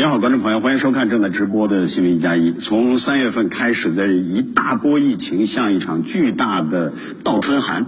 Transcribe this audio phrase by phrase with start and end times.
[0.00, 2.52] 你好，观众朋友，欢迎收看正在直播的新闻一加一。
[2.52, 7.84] 从三月份开始的一大波疫情，像一场巨大的倒春寒。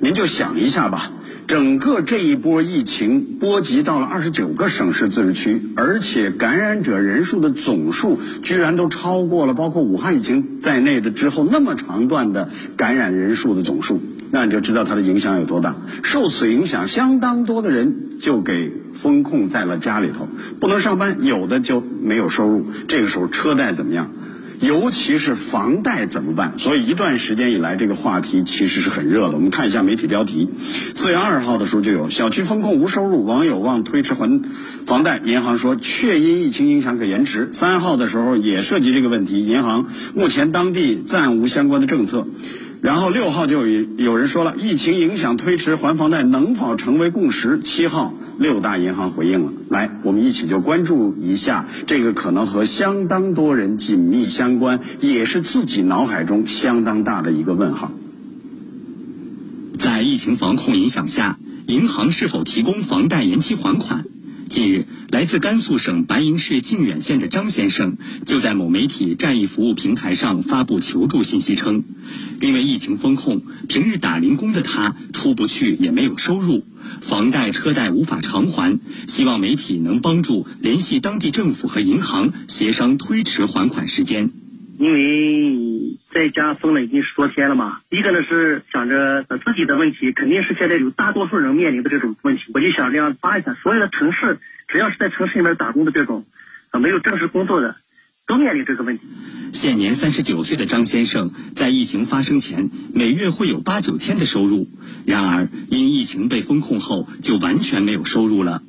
[0.00, 1.12] 您就想一下吧，
[1.46, 14.02] 整个这一波疫情波及到了二十九个省市自治区，而且感染者人数的总数居然都超过了包括武汉疫情在内的之后那么长段的感染人数的总数，
[14.32, 15.76] 那你就知道它的影响有多大。
[16.02, 18.72] 受此影响，相当多的人就给。
[18.92, 20.28] 风控在了家里头，
[20.60, 22.66] 不能上班，有的就没有收入。
[22.86, 24.12] 这个时候车贷怎么样？
[24.60, 26.52] 尤其是房贷怎么办？
[26.58, 29.32] 所以一段时间以来，这个话题其实是很热的。
[29.32, 30.48] 我们看一下媒体标题：
[30.94, 34.42] 四月二号的时候就有小区风控无收入，网友望推迟还
[34.86, 37.48] 房贷，银行说确因疫情影响可延迟。
[37.50, 42.28] 三号的时候也涉及这个问题，银行目前当地暂无相关的政策。
[42.82, 47.60] 然后六号就有有人说了，疫情影响推迟还房贷能否成为共识？
[47.60, 48.12] 七号。
[48.38, 57.92] 六大银行回应了，来，我们一起就关注一下这个可能和相当多人紧密相关，也是自己脑海中相当大的一个问号。
[59.78, 61.38] 在疫情防控影响下，
[61.68, 64.04] 银行是否提供房贷延期还款？
[64.52, 67.96] 近日，来自甘肃省白银市靖远县的张先生
[68.26, 71.84] 就在某媒体战役服务平台上发布求助信息称，
[72.38, 76.64] 因为疫情封控，平日打零工的他出不去，也没有收入。
[77.00, 84.32] 房贷、车贷无法偿还，希望媒体能帮助联系当地政府和银行协商推迟还款时间。
[84.78, 96.24] 因为在家封了已经十多天了嘛，一个呢是想着自己的问题，肯定是现在有大多数人面临的这种问题，我就想这样发一下，所有的城市只要是在城市里面打工的这种，
[96.70, 97.76] 啊没有正式工作的。
[98.24, 99.04] 都面临这个问题。
[99.52, 104.68] 现年三十九岁的张先生，在疫情发生前，每月会有八九千的收入。
[105.04, 108.62] 然而，因疫情被封控后，就完全没有收入了。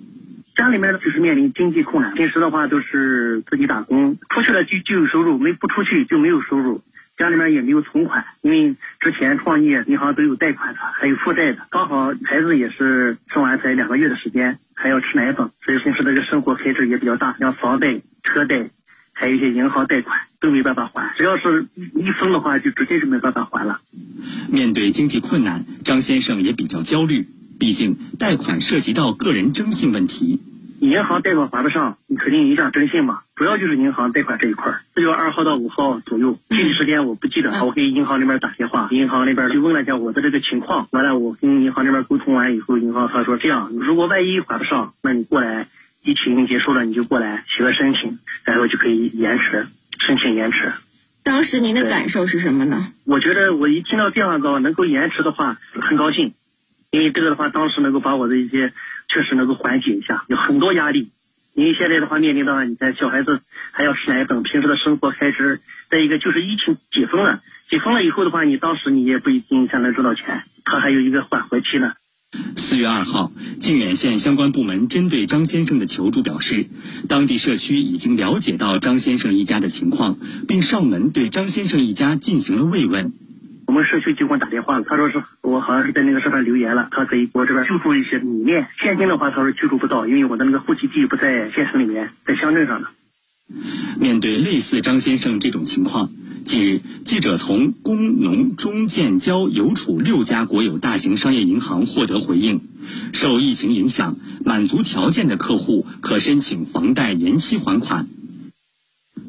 [0.55, 6.81] 家里面呢，就是面临经济困难，平时的话都是自己打工，出去了就就有收入，没不出去就没有收入。
[7.17, 11.59] 家里面也没有存款，因为之前创业，银行都有贷款的，还有负债的。
[11.69, 18.69] 刚好孩子也是生完才两个月的时间，还要吃奶粉，所以平时这个生活开支也比较大，像房贷、车贷。
[19.15, 23.79] 还有一些银行贷款都没办法还，只要是一封的话，就直接就没办法还了。
[24.49, 27.27] 面对经济困难，张先生也比较焦虑，
[27.59, 30.41] 毕竟贷款涉及到个人征信问题。
[30.83, 33.21] 银行贷款还不上，你肯定影响征信嘛。
[33.37, 34.73] 主要就是银行贷款这一块。
[34.93, 37.63] 四月二号到五号左右，具体时间我不记得了。
[37.63, 40.89] 我给银行那边打电话，银行那边就问了一下我的这个情况。
[40.91, 45.67] 完了，我跟银行那边沟通完以后，银行他说这样，如果万一还不上，那你过来。
[46.05, 49.67] 疫情结束了，你就过来写个申请，然后就可以延迟
[50.05, 50.73] 申请延迟。
[51.23, 52.89] 当时您的感受是什么呢？
[53.05, 56.33] 我觉得我一听到这样的能够延迟的话，很高兴，
[56.91, 58.73] 因为这个的话当时能够把我的一些
[59.13, 61.11] 确实能够缓解一下，有很多压力。
[61.53, 63.41] 因为现在的话面临到你看小孩子
[63.71, 71.93] 还要吃奶粉，平时的生活开支，再一个就是疫情解封了，解封了以后的话，你当时你也不一定才能挣到钱，他还有一个缓和期呢。
[72.55, 76.65] 四月二号，靖远县相关部门针对张先生的求助表示，
[77.07, 80.17] 当地社区已经了解到张先生一家的情况，
[80.47, 83.13] 并上门对张先生一家进行了慰问。
[83.65, 88.67] 我们社区就给我打电话了，他说是我好像是在那个上面留言了，他可以给我这边救助一些里面。
[88.79, 92.87] 现金的话，他说居住不到，因为我的那个户籍地不在县城里面，在乡镇上的。
[93.99, 96.11] 面对类似张先生这种情况。
[96.43, 102.61] 近日，记者从工农中建交邮储六家国有大型商业银行获得回应：
[103.13, 108.07] 受疫情影响，满足条件的客户可申请房贷延期还款；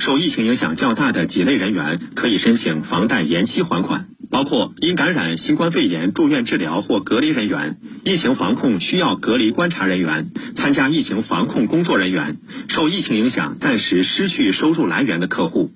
[0.01, 4.09] 受疫情影响较大的几类人员可以申请房贷延期还款。
[4.35, 15.71] 包括因感染新冠肺炎住院治疗或隔离人员、疫情防控需要隔离观察人员、参加疫情防控工作人员、受疫情影响暂时失去收入来源的客户。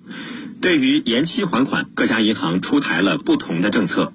[0.61, 4.13] 对于延期还款，各家银行出台了不同的政策。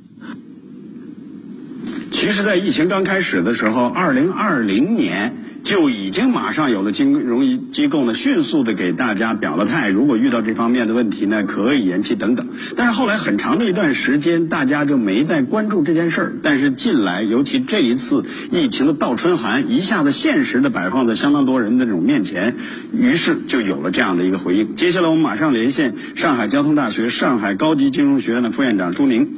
[2.11, 12.47] 其实，在疫情刚开始的时候，二零二零年就已经马上有了金融机构呢，迅速的给大家表了态，如果遇到这方面的问题呢，可以延期等等。
[12.75, 16.33] 但是后来很长的一段时间，大家就没再关注这件事儿。
[16.43, 22.55] 但是近来，尤其这一次疫情的倒春寒，一下子现实的摆放在相当多人的这种面前，
[22.91, 24.75] 于是就有了这样的一个回应。
[24.75, 29.29] 接下来，我们马上连线上海交通大学上海高级金融学院的副院长朱宁。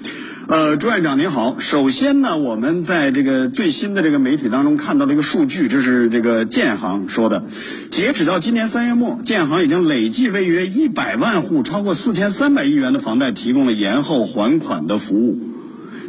[0.47, 1.55] 呃，朱院长您好。
[1.59, 7.43] 首先呢，我们在这个最新的这个媒体当中看到了一个数据，这是这个建行说的，
[7.89, 15.39] 截止到今年三月末，建行已经累计为约一百万户、超过四千三百亿元的房贷提供了延后还款的服务。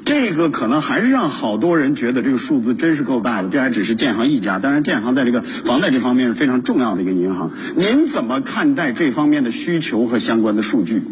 [0.04, 3.48] 这个可能还是让好多人觉得这个数字真是够大的。
[3.48, 7.52] 这还只是建行一家，当然建行在这个房贷这方面是非常重要的一个银行。
[7.74, 11.02] 您怎么看待这方面的需求和相关的数据？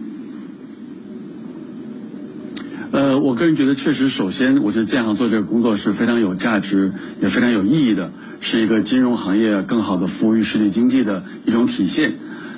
[2.94, 12.12] 呃，我个人觉得，确实，首先，我觉得建行做这个工作是非常有价值，也非常有意义的，是一个金融行业更好的服务于实体经济的一种体现。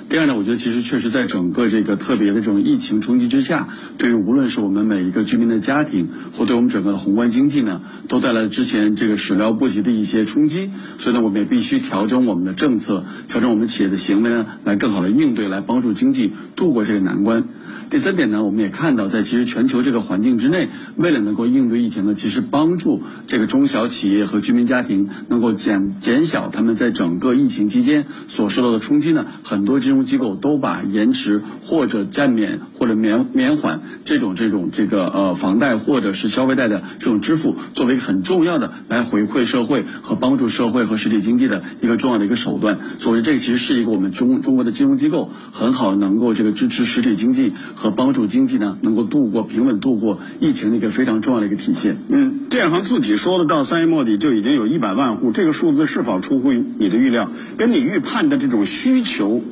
[0.09, 10.69] 第二呢，我觉得其实确实在整个这个特别的这种疫情冲击之下，对于无论是我们每一个居民的家庭，或对我们整个的宏观经济呢，都带来之前这个始料不及的一些冲击。
[10.99, 17.45] 所以呢，我们也必须调整我们的政策，调整我们企业的行为呢，来更好的应对，来帮助经济度过这个难关。
[17.89, 20.67] 第三点呢，我们也看到，在其实全球这个环境之内，
[20.97, 42.79] 为了能够应对疫情呢，其实帮助这个中小企业和居民家庭能够减减小他们在整个疫情期间所受到的冲击呢，很多金融机构都把延迟或者暂免或者免免缓这种这种这个呃房贷或者是消费贷的这种支付，作为一个很重要的来回馈社会和帮助社会和实体经济的一个重要的一个手段。
[42.97, 47.53] 所以这个其实是一个我们中中国的金融机构很好能够这个支持实体经济。
[47.79, 51.97] 和帮助经济呢能够度过平稳度过疫情的一个非常重要的一个体现。
[52.09, 57.29] 嗯，建行自己说的，到三月末底就已经有一百万户，这个数字是否出乎你的预料？
[57.55, 59.43] 跟你预判的这种需求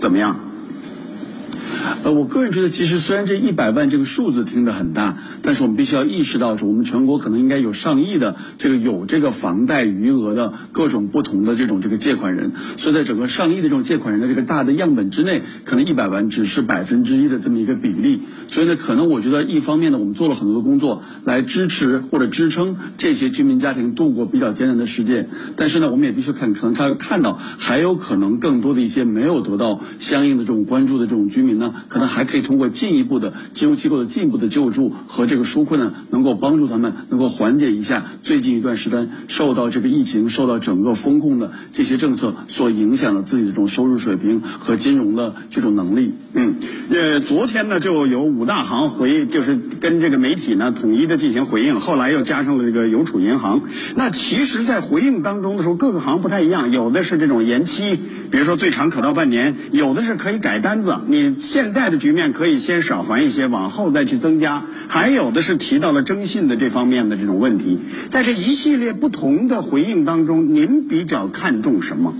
[0.00, 0.36] 怎么样？
[2.02, 18.22] 呃，我个人觉得，其实虽然这一百万这个数字听着很大，但是我们必须要意识到，是我们全国可能应该有上亿的这个有这个房贷余额的各种不同的这种这个借款人，所以在整个上亿的这种借款人的这个大的样本之内，可能一百万只是百分之一的这么一个比例。
[18.48, 31.69] 所以呢，可能我觉得一方面呢，我们做了很多的工作来支持或者支撑这些居民家庭度过比较艰难的时间，但是呢，我们也必须看，可能他看到还有可能更多的一些没有得到相应的这种关注的这种居民呢。
[31.88, 46.12] 可能还可以通过进一步的金融机构的进一步的救助和这个纾困呢，能够帮助他们能够缓解一下最近一段时间受到这个疫情、受到整个风控的这些政策所影响的自己的这种收入水平和金融的这种能力。
[46.32, 46.54] 嗯，
[46.90, 53.60] 呃，昨天呢就有五大行回，就是跟这个媒体呢统一的进行回应，后来又加上了这个邮储银行。
[53.96, 57.98] 那其实，在回应当中的时候，各个行不太一样，有的是这种延期，
[58.30, 67.78] 比如说最长可到半年；有的是可以改单子，你现现在的局面可以先少还一些，往后再去增加；还有的是提到了征信的这方面的这种问题。
[68.08, 72.14] 在这一系列不同的回应当中，您比较看重什么？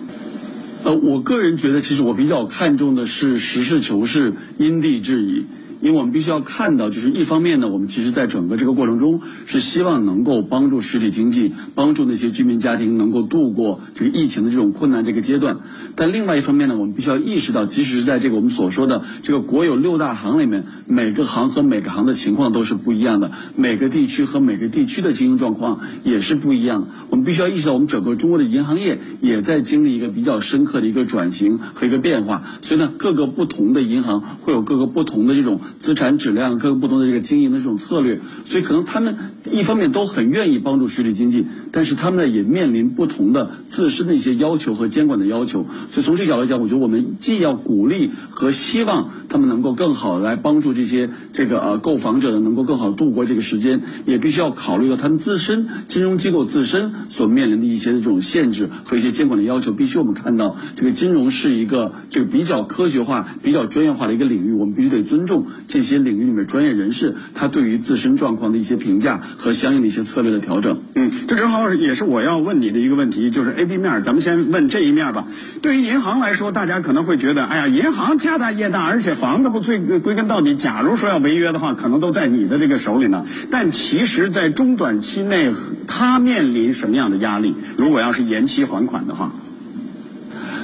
[0.84, 5.46] 呃，我个人觉得，其实我比较看重的是实事求是、因地制宜。
[5.80, 15.60] 因为我们必须要看到，就是一方面呢，我们其实在整个这个过程中是希望能够帮助实体经济，帮助那些居民家庭能够度过这个疫情的这种困难这个阶段。
[15.96, 26.88] 但另外一方面呢，我们必须要意识到，即使是在这个我们所说的这个国有六大行里面，每个行和每个行的情况都是不一样的，每个地区和每个地区的经营状况也是不一样。
[27.08, 32.42] 我们必须要意识到，我们整个中国的银行业也在经历一个比较深刻的一个转型和一个变化。
[32.60, 35.58] 所以呢，各个不同的银行会有各个不同的这种。
[35.78, 39.16] 资产质量各个不同的这个经营的这种策略，所以可能他们
[39.50, 45.66] 一方面都很愿意帮助实体经济，但是他们呢也面临不同的自身的一些要求和监管的要求。
[45.90, 59.72] 所以从这角度讲，我觉得我们既要鼓励和希望他们能够更好的来帮助这些这个呃购房者呢能够更好度过这个时间，也必须要考虑到他们自身金融机构自身所面临的一些这种限制和一些监管的要求。
[59.72, 65.46] 必须我们看到这个金融是一个这个比较科学化、比较专业化的一个领域，我们必须得尊重。
[65.66, 70.82] 这些领域里面专业人士，他对于自身状况的一些评价和相应的一些策略的调整。
[70.94, 75.26] 嗯，这正好也是我要问你的一个问题，就是 A、B 面，咱们先问这一面吧。
[75.62, 83.24] 对于银行来说，大家可能会觉得，哎呀，银行家大业大，而且房子不最归根到底，假如说要违约的话，可能都在你的这个手里呢。
[83.50, 85.52] 但其实，在中短期内，
[85.86, 87.54] 它面临什么样的压力？
[87.76, 89.32] 如果要是延期还款的话？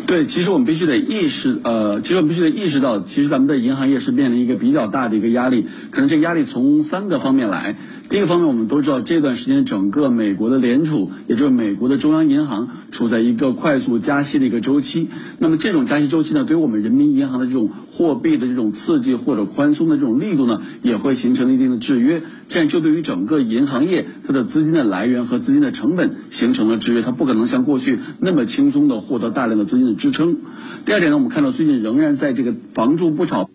[0.06, 7.76] 对，其实我们必须得意识，呃，其实我们必须得意识到，其实咱们的银行业是面临一个比较大的一个压力，可能这个压力从三个方面来。
[8.08, 15.08] 第一个方面，我们都知道这段时间整个美国的联储，也就是美国的中央银行，处在一个快速加息的一个周期。
[15.40, 22.22] 那么这种加息周期呢，对于我们人民银行的这种货币的这种刺激或者宽松的这种力度呢，也会形成一定的制约。
[22.48, 30.38] 这样就对于整个银行业它的资金的来源和资金的成本形成了制约，它不可能像过去那么轻松的获得大量的资金的支撑。
[30.84, 33.50] 第二点呢，我们看到最近仍然在这个房住不炒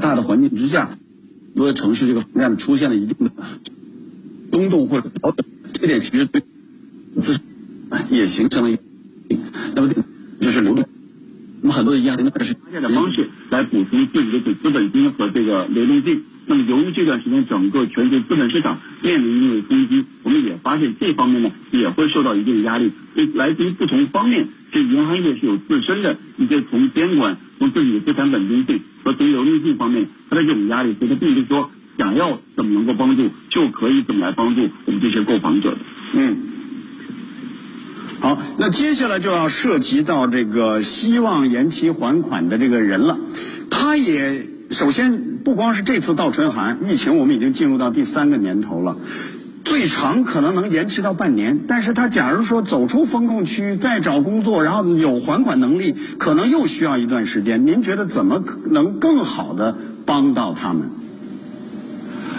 [0.00, 0.96] 大的环境之下，
[1.54, 3.32] 因为城市这个房价出现了一定的。
[4.52, 6.40] 松动或者调整，这点其实对
[7.20, 7.40] 资
[8.10, 8.78] 也形成了一，
[9.74, 9.92] 那么
[10.40, 10.88] 就是流动。
[11.60, 16.22] 那么很多的银行开始这样的方式来补充自己的资本金和这个流动性。
[16.46, 22.92] 那么由于这段时间整个全球资本市场面临一定冲击，我们也发现这方面呢也会受到一定的压力。
[23.14, 30.94] 所以来自于不同方面，这银行业是有自身的一些从监管、从自己的资产稳定性和从流动性方面它的这种压力。
[30.98, 31.70] 所以它并不是说。
[31.96, 35.78] 想要怎么能够帮助，就可以怎么来帮助我们这些购房者的。
[36.14, 36.38] 嗯，
[38.18, 43.16] 好，那接下来就要涉及到这个希望延期还款的这个人了。
[43.70, 44.42] 他也
[44.74, 48.96] 首先不光是这次倒春寒，疫情我们已经进入到第三个年头了，
[49.64, 51.60] 最长可能能延期到半年。
[51.68, 57.64] 但是他假如说走出风控区，再找工作，然后有还款能力，可能又需要一段时间。
[57.64, 60.90] 您觉得怎么能更好的帮到他们？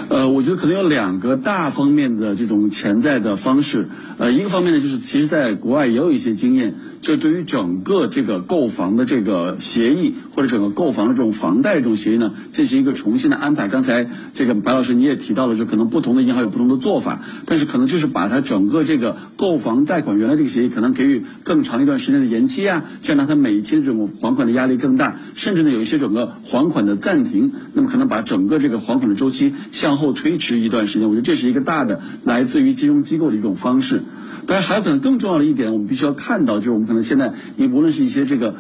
[0.08, 3.88] 呃，我觉得可能有两个大方面的这种潜在的方式。
[4.18, 13.68] 呃，一个方面呢，就是其实在国外也有一些经验，就对于整个这个购房的这个协议或者整个购房的这种房贷这种协议呢，进行一个重新的安排。
[13.68, 31.10] 刚才这个白老师你也提到了，就可能不同的银行有不同的做法，但是可能就是把它整个这个购房贷款原来这个协议可能给予更长一段时间的延期啊，这样让它每一期的这种还款的压力更大，甚至呢有一些整个还款的暂停，那么可能把整个这个还款的周期向后推迟一段时间。
[31.10, 34.04] 我觉得这是一个大的来自于金融机构的一种方式。
[34.48, 38.56] 当然，还有可能更重要的一点，我们必须要看到，就是我们可能现在，你无论是一些这个，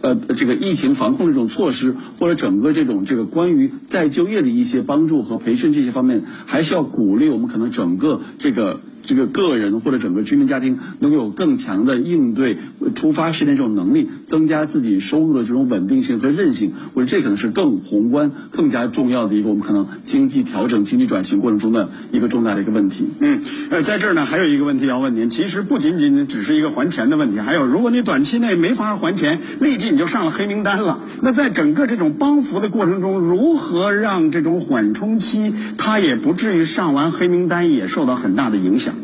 [0.00, 8.80] 呃，这个疫情防控的这种措施，或者整个这种这个关于再就业的一些帮助和培训这些方面，还是要鼓励我们可能整个这个。
[9.02, 12.58] 这个个人或者整个居民家庭能够有更强的应对
[12.94, 23.06] 突发事件这种能力，增加自己收入的这种稳定性和韧性，我觉得这可能是更宏观、更加重要的一个我们可能经济调整、经济转型过程中的一个重大的一个问题。
[23.20, 23.40] 嗯，
[23.70, 31.00] 呃，在这儿呢，还有一个问题要问您，其实不仅仅只是一个还钱的问题，还有如果你短期内没法还钱，立即你就上了黑名单了。
[31.22, 38.94] 那在整个这种帮扶的过程中，如何让这种缓冲期它也不至于上完黑名单也受到很大的影响？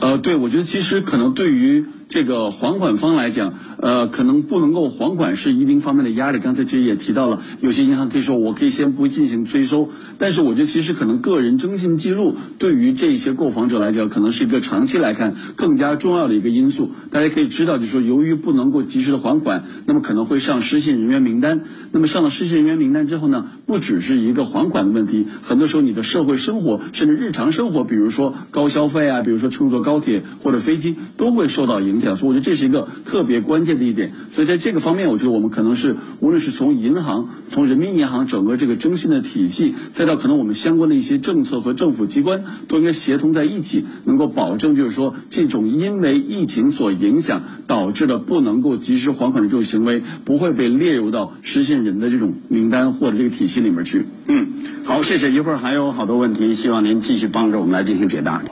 [0.00, 3.54] 呃，对，我觉得其实可能对于这个还款方来讲。
[3.78, 6.38] 呃，可能不能够还款是一定方面的压力。
[6.38, 16.90] 刚才其实也提到了，有些银行可以说我可以先不进行催收，但是我觉得其实可能个人征信记录对于这些购房者来讲，可能是一个长期来看更加重要的一个因素。
[17.10, 21.60] 大家可以知道，就是说由于不能够及时的还款，那么可能会上失信人员名单。
[21.92, 32.16] 那么上了失信人员名单之后呢，不只是一个还款的问题，很多时候你的社会生活甚至日常生活，比如说高消费啊，比如说乘坐高铁或者飞机，都会受到影响。
[32.16, 33.65] 所以我觉得这是一个特别关。
[33.66, 54.06] 键的一点，所以在这个方面，我觉得我们可能是无论是从银行、从人民银行整个这个征信的体系，再到可能我们相关的一些政策和政府机关，都应该协同在一起，能够保证就是说，这种因为疫情所影响导致的不能够及时还款的这种行为，不会被列入到失信人的这种名单或者这个体系里面去。
[54.28, 54.52] 嗯，
[54.84, 55.32] 好，谢谢。
[55.32, 58.42] 一会儿还有好多问题，希望您继续帮着我们来进行解答。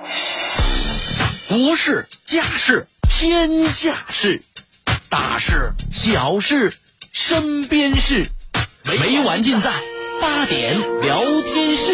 [1.48, 4.40] 国事家事天下事。
[5.14, 6.72] 大事小事，
[7.12, 8.26] 身边事，
[8.84, 9.70] 每晚尽在
[10.20, 11.92] 八点聊天室。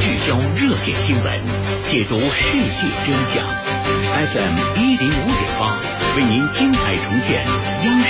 [0.00, 1.40] 聚焦热点新闻，
[1.88, 3.44] 解读世界真相。
[4.28, 5.76] FM 一零五点八，
[6.16, 7.44] 为您精彩呈现
[7.84, 8.06] 央视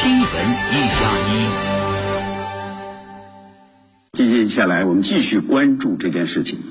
[0.00, 0.26] 新闻
[0.72, 0.96] 一加
[1.28, 1.30] 一。
[4.14, 6.62] 接下来，我们继续关注这件事情。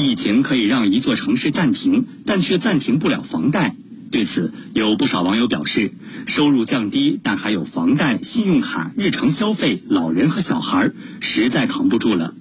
[0.00, 3.74] 疫情可以让一座城市暂停，但却暂停不了房贷。
[4.12, 5.92] 对此，有不少网友表示，
[6.24, 12.32] 收入降低，但还有房贷、信用卡、日常消费、老人和小孩，实在扛不住了。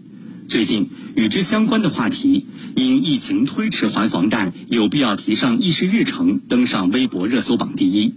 [0.48, 2.46] 最近，与之相关的话题，
[2.76, 8.14] 因疫情推迟还房贷，有必要提上议事日程，登上微博热搜榜第一。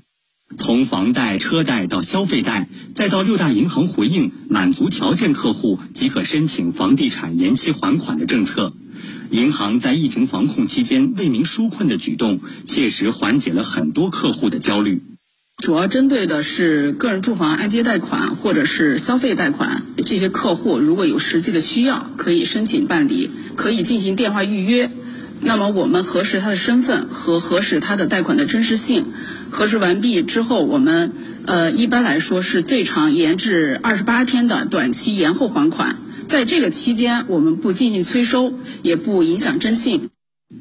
[0.59, 8.75] 从房贷、车贷到消费贷，再到六大银行回应满足条件客户即可申请房地产延期还款的政策，
[9.30, 15.02] 银行在疫情防控期间为民纾困的举动，切实缓解了很多客户的焦虑。
[15.58, 24.90] 主要针对的是个人住房按揭贷款或者是消费贷款，这些客户如果有实际的需要，可以申请办理，可以进行电话预约。
[25.42, 29.06] 那么我们核实他的身份和核实他的贷款的真实性，
[29.50, 31.12] 核实完毕之后，我们
[31.46, 35.96] 呃一般来说是最长延至二十八天的短期延后还款。
[36.30, 40.10] 在这个期间，我们不进行催收，也不影响征信。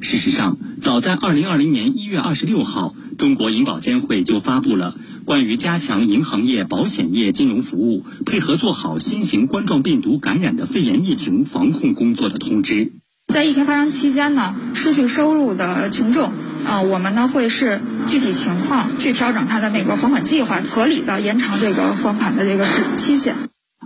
[0.01, 2.95] 事实上，早在二零二零年一月二十六号。
[3.19, 4.95] 中国银保监会就发布了
[5.25, 12.93] 关于加强银行业、保险业金融服务配合做好新型冠状病毒感染的肺炎疫情防控工作的通知。
[13.27, 16.31] 在疫情发生期间呢，失去收入的群众，
[16.65, 23.35] 啊，我们呢会是具体情况去调整他的那个还款计划，合理的延长这个还款的这个时期限。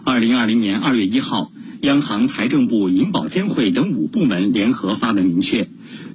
[0.05, 1.51] 二零二零年二月一号，
[1.83, 5.67] 央行、财政部、银保监会等五部门联合发文明确。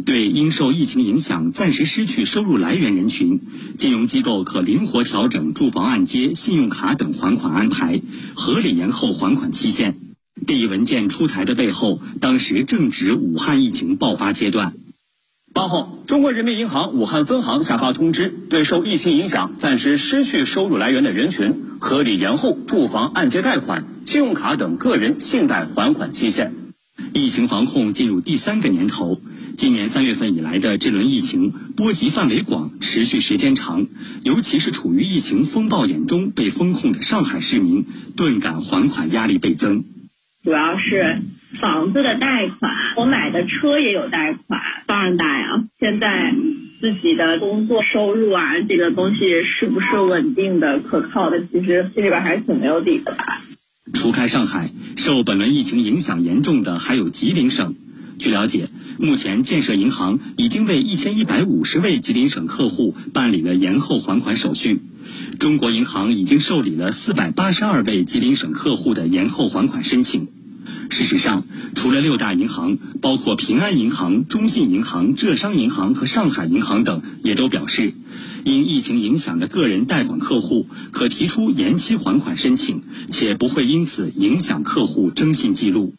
[0.06, 3.42] 对因受疫情影响暂时失去收入来源人群，
[3.76, 8.00] 金融机构可灵活调整住房按揭、信用卡等还款安排，
[8.34, 9.98] 合理延后还款期限。
[10.46, 14.72] 这一文件出台的背后，当时正值武汉疫情爆发阶段。
[15.52, 26.54] 八号，中国人民银行武汉分行下发通知，对受疫情影响暂时失去收入来源的人群，合理延后住房按揭贷款、信用卡等个人信贷还款期限。
[27.12, 29.20] 疫情防控进入第三个年头。
[29.56, 33.88] 今年三月份以来的这轮疫情波及范围广、持续时间长，
[34.22, 39.84] 尤其是处于疫情风暴眼中被封控的上海市民，顿感还款压力倍增。
[40.44, 41.22] 主要是
[41.56, 45.64] 房子的贷款，我买的车也有贷款，当然大呀。
[45.80, 46.34] 现在
[46.80, 53.40] 自己的工作收入啊，这个东西是不是稳定的、可靠的，其实心里边还是挺没有底的吧。
[53.94, 57.74] 除开上海，受本轮疫情影响严重的还有吉林省。
[58.18, 64.80] 据了解，目前建设银行已经为一千一百五十位吉林省客户办理了延后还款手续，
[65.40, 70.28] 中国银行已经受理了四百八十二位吉林省客户的延后还款申请。
[70.90, 77.94] 事实上，除了六大银行，包括平安银行、中信银行、浙商银行和上海银行等，也都表示，
[78.44, 85.94] 因疫情影响的个人贷款客户可提出延期还款申请，且不会因此影响客户征信记录。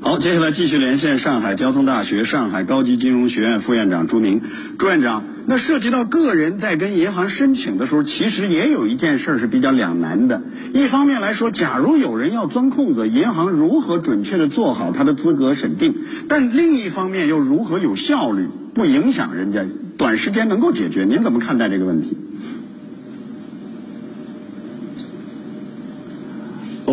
[0.00, 4.40] 好，接下来继续连线上海交通大学上海高级金融学院副院长朱明，
[4.78, 10.42] 朱院长，那涉及到个人在跟银行申请的时候，其实也有一件事是比较两难的。
[10.74, 15.94] 一方面来说，假如有人要钻空子，银行如何准确的做好他的资格审定？
[16.28, 19.66] 但另一方面又如何有效率，不影响人家，
[19.98, 21.04] 短时间能够解决？
[21.04, 22.16] 您怎么看待这个问题？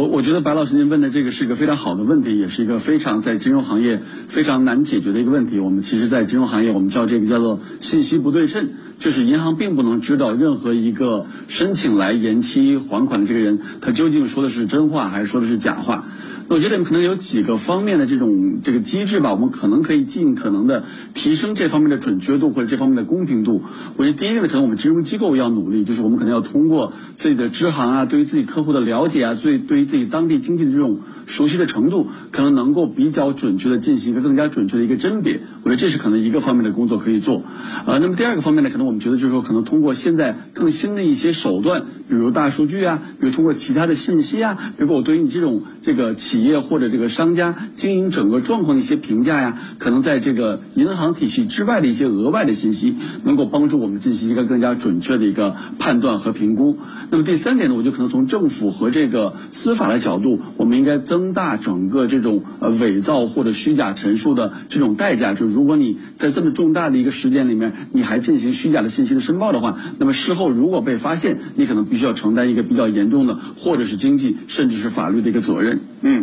[0.08, 5.60] 我觉得白老师您问的这个是一个非常好的问题，也是一个非常在金融行业非常难解决的一个问题。
[5.60, 16.06] 我们其实，在金融行业，我们叫这个叫做信息不对称，就是银行并不能知道任何一个申请来延期还款的这个人，他究竟说的是真话还是说的是假话。
[16.48, 23.62] 那我觉得可能有几个方面的这种这个机制吧，我们可能可以尽可能的提升这方面的准确度或者这方面的公平度。
[23.98, 35.40] 我觉得第一个呢，可能我们金融机构要努力，就是我们可能要通过自己的支行啊，对于自己客户的了解啊，对对于自己当地经济的这种熟悉的程度，可能能够比较准确的进行一个更加准确的一个甄别。
[35.64, 37.44] 我觉得这是可能一个方面的工作可以做。
[37.86, 56.80] 呃，那么第二个方面呢，可能我们觉得就是说，可能通过现在更新的一些手段，比如大数据啊，比如通过其他的信息啊，比如我对于你这种这个企企业或者这个商家经营整个状况的一些评价呀，可能在这个银行体系之外的一些额外的信息，能够帮助我们进行一个更加准确的一个判断和评估。
[57.12, 65.36] 那么第三点呢，我就可能从政府和这个司法的角度，我们应该增大整个这种呃伪造或者虚假陈述的这种代价。
[65.36, 75.82] 就如果你在这么重大的一个事件里面，你还进行虚假的信息的申报的话，那么事后如果被发现，你可能必须要承担一个比较严重的，或者是经济甚至是法律的一个责任。
[76.02, 76.23] 嗯。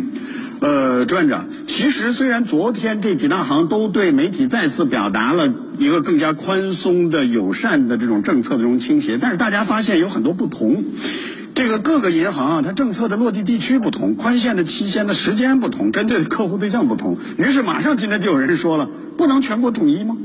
[0.59, 10.83] 呃，朱院长，其实虽然昨天这几大行都对媒体再次表达了一个更加宽松的、友善的这种政策的这种倾斜，但是大家发现有很多不同。
[11.55, 17.17] 这个各个银行啊，它政策的落地地区不同，宽限的期限的时间不同，针对的客户对象不同。
[17.39, 18.87] 于是马上今天就有人说了，
[19.17, 20.15] 不能全国统一吗？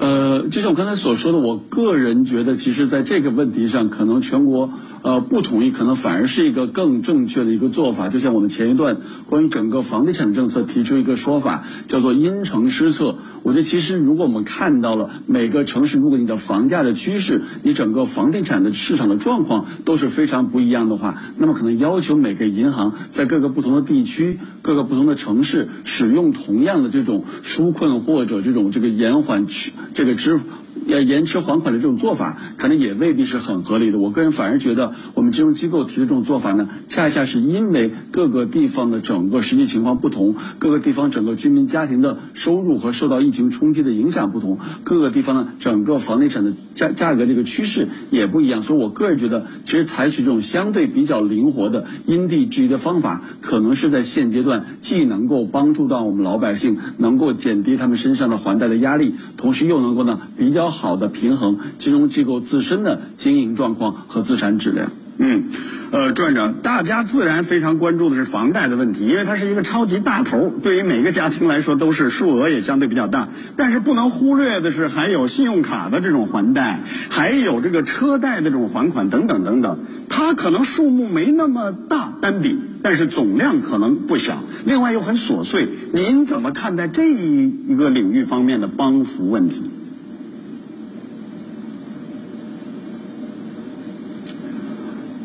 [0.00, 4.70] 呃，就像我刚才所说的，我个人觉得，其实在这个问题上，可能全国。
[5.04, 8.08] 呃不同意，可能反而是一个更正确的一个做法。
[8.08, 8.96] 就像我们前一段
[9.28, 13.18] 关于整个房地产政策提出一个说法，叫做因城施策。
[13.42, 29.44] 我觉得其实如果我们看到了每个城市，如果你的房价的趋势，你整个房地产的市场的状况都是非常不一样的话，那么可能要求每个银行在各个不同的地区、各个不同的城市使用同样的这种纾困或者这种这个延缓
[29.92, 30.40] 这个支
[30.86, 33.98] 要延迟还款的这种做法，可能也未必是很合理的。
[33.98, 48.62] 我个人反而觉得，我们金融机构提的这种做法呢，恰恰是因为各个地方的整个实际情况不同，各个地方整个居民家庭的收入和受到疫情冲击的影响不同，各个地方呢整个房地产的价价格这个趋势也不一样。
[48.62, 60.73] 所以我个人觉得，其实采取这种相对比较灵活的因地制宜的方法，可能是在现阶段既能够帮助到我们老百姓，能够减低他们身上的还贷的压力，同时又能够呢比较。
[60.74, 64.90] 好的平衡金融机构自身的经营状况和资产质量。
[65.16, 65.44] 嗯，
[65.92, 73.28] 呃，朱院长，大家自然非常关注的是房贷的问题，因为它是一个超级大头，对于每个家庭来说都是数额也相对比较大。
[73.56, 79.78] 但是不能忽略的是，还有信用卡的这种还贷，还有这个车贷的这种还款等等等等。
[80.08, 84.42] 它可能数目没那么大单笔，但是总量可能不小。
[84.64, 89.62] 另外又很琐碎，您怎么看待这一个领域方面的帮扶问题？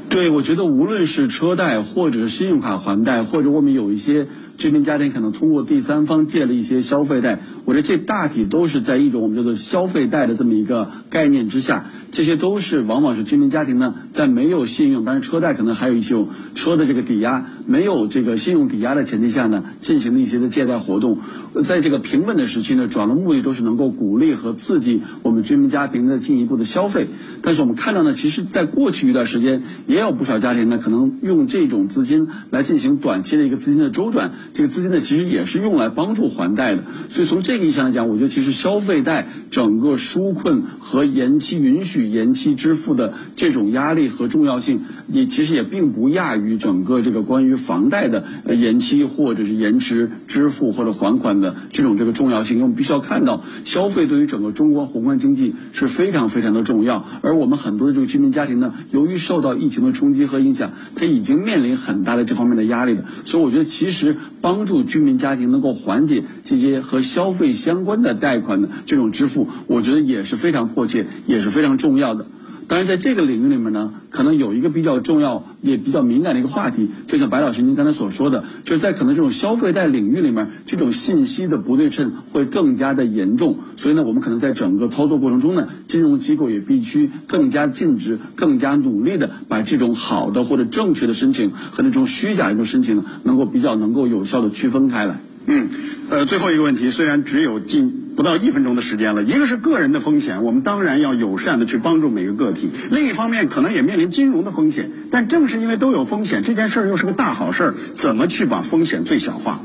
[0.10, 4.28] 对，我觉得无论是车贷，或者是信用卡还贷，或者我们有一些。
[4.58, 21.20] 居民家庭可能通过第三方借了一些消费贷，我觉得这大体都是在一种我们叫做消费贷的这么一个概念之下，这些都是往往是居民家庭呢在没有信用，但是车贷可能还有一些车的这个抵押，没有这个信用抵押的前提下呢进行的一些的借贷活动，
[21.64, 27.08] 在这个平稳的时期呢，主要的目的都是能够鼓励和刺激我们居民家庭的进一步的消费。
[27.42, 34.32] 但是我们看到呢，其实在过去一段时间，也有不少家庭呢可能用这种资金来进行短期的一个资金的周转。
[34.54, 52.58] 这个资金呢，其实也是用来帮助还贷的，所以从这个意义上来讲，我觉得其实消费贷整个纾困和延期允许延期支付的这种压力和重要性，也其实也并不亚于整个这个关于房贷的延期或者是延迟支付或者还款的这种这个重要性。
[52.58, 64.18] 因为我们必须要看到，消费对于整个中国宏观经济是非常非常的重要，而我们很多的这个居民家庭呢，由于受到疫情的冲击和影响，他已经面临很大的这方面的压力的，所以我觉得其实。
[64.42, 72.28] 帮助居民家庭能够缓解这些和消费相关的贷款的这种支付，我觉得也是非常迫切，也是非常重重要的。
[72.68, 83.58] 当然，在这个领域里面呢，可能有一个比较重要也比较敏感的一个话题，就像白老师您刚才所说的，就是在可能这种消费贷领域里面，这种信息的不对称会更加的严重。
[83.76, 95.20] 所以呢，我们可能在整个操作过程中呢，金融机构也必须更加尽职、更加努力的把这种好的或者正确的申请和那种虚假的这种申请，能够比较能够有效的区分开来。
[95.48, 95.68] 嗯，
[96.12, 104.92] 呃，最后一个问题，虽然只有近不到一分钟的时间了，一个是个人的风险，我们当然要友善的去帮助每个个体；另一方面，可能也面临金融的风险。
[105.10, 109.62] 但正是因为都有风险，这件事儿又是个大好事，怎么去把风险最小化？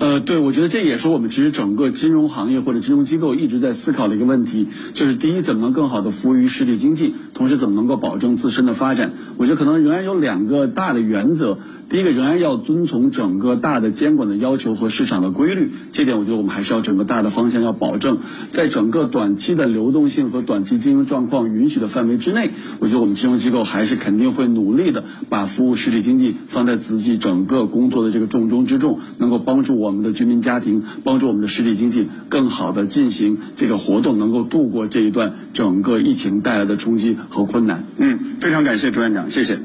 [0.00, 9.12] 呃，对，我觉得这也是我们其实整个金融行业或者金融机构一直在思考的一个问题，就是第一，怎么能更好的服务于实体经济，同时怎么能够保证自身的发展？
[9.36, 11.60] 我觉得可能仍然有两个大的原则。
[11.90, 18.18] 第一个仍然要遵从整个大的监管的要求和市场的规律，这点我觉得我们还是要整个大的方向要保证，
[18.52, 37.82] 在整个短期的流动性和短期经营状况允许的范围之内，我觉得我们金融机构还是肯定会努力的把服务实体经济放在自己整个工作的这个重中之重，能够帮助我们的居民家庭，帮助我们的实体经济更好的进行这个活动，能够度过这一段整个疫情带来的冲击和困难。
[37.98, 39.58] 嗯，非常感谢朱院长，谢谢。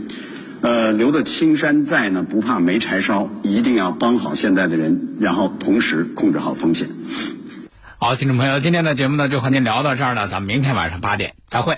[0.65, 6.89] 呃，留得青山在呢，不怕没柴烧，一定要帮好现在的人，然后同时控制好风险。
[7.99, 11.77] 好，听众朋友，今天的节目呢就和您聊到这儿了，咱们明天晚上八点再会。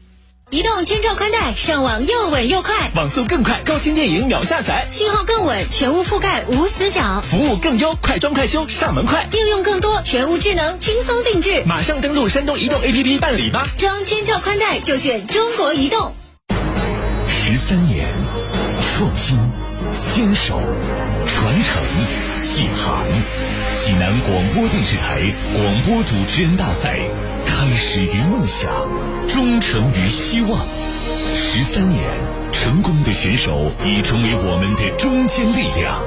[0.51, 11.63] 移动千兆宽带，上网又稳又快，网速更快，高清电影秒下载，信号更稳，全屋覆盖无死角，服务更优，快装快修上门快，应用更多，全屋智能轻松定制。
[11.65, 13.65] 马上登录山东移动 APP 办理吧。
[13.77, 16.13] 装千兆宽带就选中国移动。
[17.29, 18.05] 十三年，
[18.97, 19.37] 创新、
[20.01, 20.59] 坚守、
[21.27, 21.81] 传承、
[22.35, 23.05] 启航。
[23.73, 25.21] 济南广播电视台
[25.53, 26.99] 广播主持人大赛，
[27.61, 28.71] 开始于梦想，
[29.29, 30.65] 忠诚于希望。
[31.35, 32.01] 十三年，
[32.51, 36.01] 成功的选手已成为我们的中坚力量。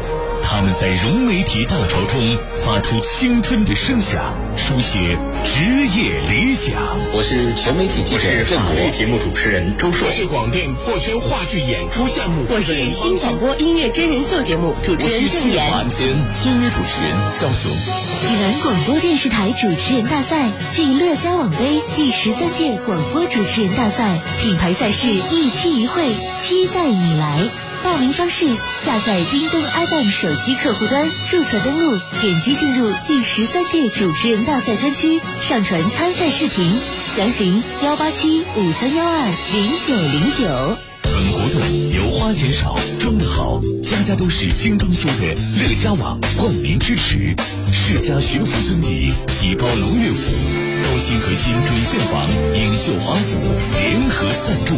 [0.57, 4.23] 他们在融媒体大潮中发出青春的声响，
[4.57, 5.65] 书写职
[5.99, 6.73] 业理想。
[7.13, 10.07] 我是全媒体记者郑博，节目主持人周硕。
[10.07, 15.61] 我是广电破圈话剧演出项目我是新广播音乐真人秀节目主持人郑岩。
[15.75, 17.69] 我是签约主持人肖雄。
[18.23, 27.64] 济南广播电视台主持人大赛暨乐家网杯第十三届广播主持人大赛品牌赛事一期一会，期待你来。
[27.85, 28.47] 报名方式：
[28.79, 36.73] 下载叮咚 FM 手机客户端，注册登录，点击进入第十三届主持人大赛专区，上传参赛视频。
[37.15, 40.79] 详询幺八七五三幺二零九零九。
[41.03, 47.37] 本活动由花钱少装得好，家家都是精装修的乐家网冠名支持，
[47.71, 50.33] 世家学府尊邸、吉高龙悦府、
[50.85, 53.39] 高新核心准现房、颖秀华府
[53.75, 54.75] 联合赞助。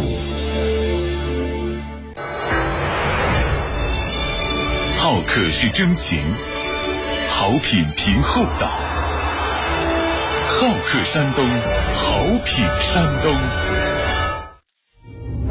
[5.09, 6.19] 好客是真情，
[7.29, 8.67] 好品凭厚道。
[10.49, 11.47] 好客山东，
[11.95, 13.33] 好品山东。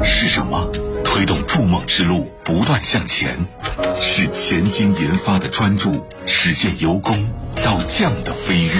[0.04, 0.70] 是什么
[1.02, 3.38] 推动筑梦之路不断向前？
[4.02, 7.14] 是前进研发的专注，实现由工
[7.64, 8.70] 到匠的飞跃。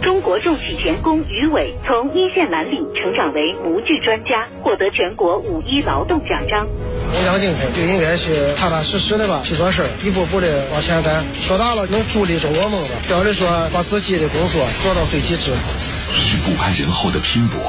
[0.00, 6.68] 中国重器钳工于伟从一线蓝领成长为模具专家，获得全国五一劳动奖章。
[7.12, 11.24] 工匠精神就应该是踏踏实实的吧，去做事儿，一步步的往前干。
[11.34, 15.52] 说大了，能助力中国梦吧；小的说，把自己的工作做到最极致。
[16.12, 17.60] 是不安人后的拼搏，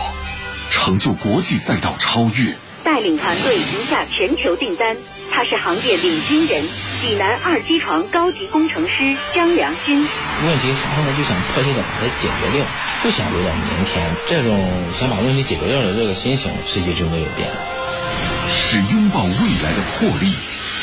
[0.69, 2.55] 成就国际赛道超越。
[2.83, 4.97] 带领团队赢下全球订单，
[5.31, 6.63] 他是行业领军人，
[7.01, 10.05] 济南二机床高级工程师张良军。
[10.45, 12.65] 问题发生了就想迫切的把它解决掉，
[13.03, 14.03] 不想留到明天。
[14.27, 14.59] 这种
[14.93, 17.49] 想把问题解决掉的这个心情是一直没有变。
[18.51, 19.29] 是拥抱未
[19.63, 20.33] 来的魄力，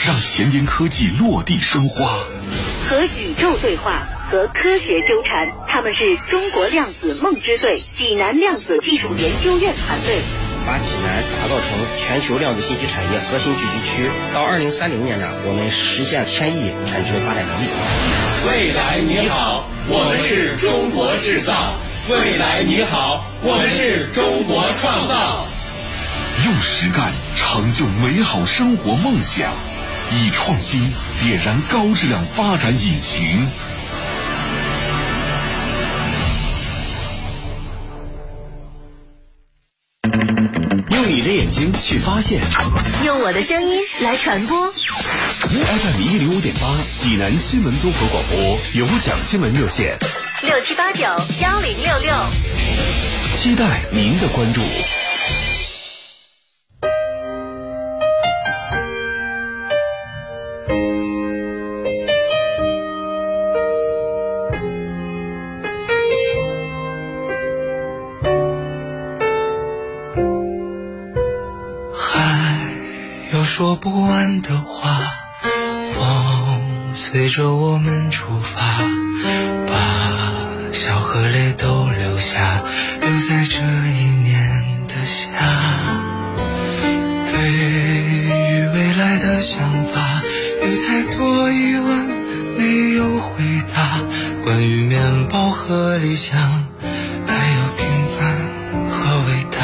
[0.07, 2.19] 让前沿科技落地生花。
[2.89, 10.19] 和宇宙对话，和科学纠缠，他们是中国量子梦之队济南量子技术研究院团队。
[10.67, 17.67] 把济南打造成全球量子信息产业核心聚集区，到二零三零年呢，我们实现千亿产值的发展能力。
[18.47, 21.55] 未来你好，我们是中国制造。
[22.11, 25.48] 未来你好，我们是中国创造。
[26.45, 29.53] 用实干成就美好生活梦想，
[30.13, 30.81] 以创新
[31.21, 33.49] 点燃高质量发展引擎。
[40.91, 42.41] 用你的眼睛去发现，
[43.05, 44.73] 用我的声音来传播。
[44.73, 49.99] FM 一零五点八，济南新闻综合广播有奖新闻热线
[50.43, 52.15] 六七八九幺零六六，
[53.35, 54.61] 期待您的关注。
[95.39, 96.67] 面包和理想，
[97.25, 98.19] 还有平凡
[98.91, 99.61] 和伟大。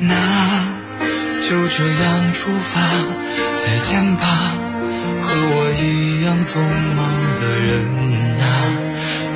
[0.00, 0.10] 那
[1.40, 2.80] 就这样出发，
[3.58, 4.54] 再见吧，
[5.22, 6.58] 和我一样匆
[6.96, 6.98] 忙
[7.40, 7.70] 的人
[8.40, 8.44] 啊！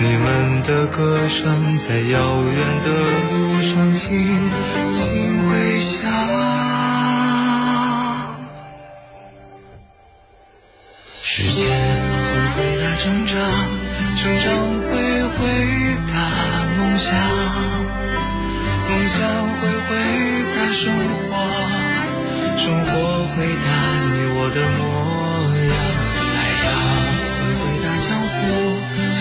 [0.00, 2.88] 你们的歌声在遥远的
[3.30, 4.10] 路上轻
[4.92, 5.43] 轻
[13.04, 13.36] 成长，
[14.16, 14.48] 成长
[14.80, 14.88] 会
[15.28, 15.36] 回
[16.08, 16.14] 答
[16.78, 17.12] 梦想，
[18.88, 19.20] 梦想
[19.60, 19.92] 会回
[20.54, 20.80] 答生
[21.28, 21.36] 活，
[22.56, 22.92] 生活
[23.28, 23.68] 回答
[24.08, 24.82] 你我的模
[25.68, 25.72] 样。
[26.32, 26.66] 海洋
[27.28, 28.40] 会回答江湖，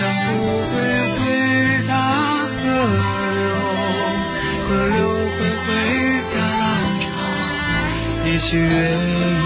[0.24, 0.32] 湖
[0.72, 0.74] 会
[1.20, 1.22] 回
[1.86, 1.92] 答
[2.56, 2.64] 河
[3.36, 3.44] 流，
[4.64, 4.98] 河流
[5.36, 5.68] 会回
[6.32, 6.64] 答浪
[7.02, 7.04] 潮，
[8.24, 9.44] 一起跃入。